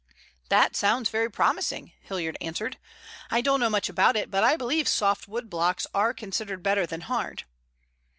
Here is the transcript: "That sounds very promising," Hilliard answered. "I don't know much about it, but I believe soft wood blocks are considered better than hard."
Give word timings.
"That 0.49 0.75
sounds 0.75 1.11
very 1.11 1.29
promising," 1.29 1.93
Hilliard 2.01 2.35
answered. 2.41 2.79
"I 3.29 3.39
don't 3.39 3.59
know 3.59 3.69
much 3.69 3.87
about 3.87 4.15
it, 4.17 4.31
but 4.31 4.43
I 4.43 4.55
believe 4.57 4.87
soft 4.87 5.27
wood 5.27 5.47
blocks 5.47 5.85
are 5.93 6.11
considered 6.11 6.63
better 6.63 6.87
than 6.87 7.01
hard." 7.01 7.43